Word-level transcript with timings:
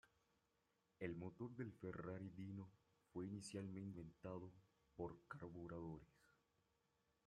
El 0.97 1.13
motor 1.15 1.55
del 1.55 1.71
Ferrari 1.73 2.31
Dino 2.31 2.71
fue 3.13 3.27
inicialmente 3.27 3.99
alimentado 3.99 4.51
por 4.95 5.27
carburadores. 5.27 6.07